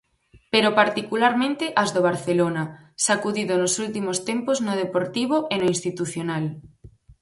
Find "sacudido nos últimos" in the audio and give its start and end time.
3.07-4.17